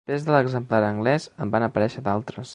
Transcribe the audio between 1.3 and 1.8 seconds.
en van